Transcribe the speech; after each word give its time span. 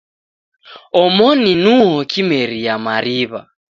Omoni 1.01 1.51
nuo 1.63 1.89
kimeria 2.11 2.73
mariw'a. 2.85 3.41